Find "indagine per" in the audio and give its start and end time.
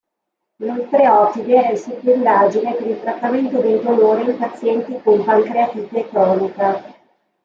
2.11-2.87